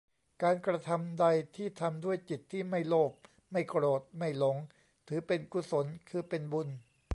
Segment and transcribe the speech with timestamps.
[0.43, 1.25] การกระทำใด
[1.55, 3.13] ที่ทำด้วยจิตที่ไม่โลภ
[3.51, 4.57] ไม่โกรธ ไม่หลง
[5.07, 6.69] ถือเป็นกุศล คือเป็นบุญ